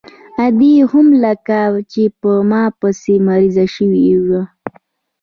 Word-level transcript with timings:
ادې 0.45 0.73
هم 0.91 1.07
لکه 1.23 1.59
چې 1.91 2.03
په 2.19 2.31
ما 2.49 2.63
پسې 2.79 3.15
مريضه 3.27 3.65
سوې 3.75 4.05
وه. 4.25 4.41